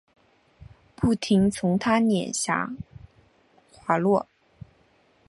[0.95, 2.71] 不停从她脸颊
[3.71, 4.25] 滑落